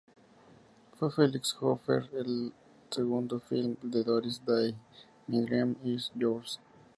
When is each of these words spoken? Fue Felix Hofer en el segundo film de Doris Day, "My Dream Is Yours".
Fue 0.95 1.11
Felix 1.11 1.55
Hofer 1.61 2.09
en 2.13 2.25
el 2.25 2.53
segundo 2.89 3.39
film 3.39 3.75
de 3.83 4.03
Doris 4.03 4.43
Day, 4.43 4.75
"My 5.27 5.41
Dream 5.41 5.75
Is 5.83 6.11
Yours". 6.15 6.59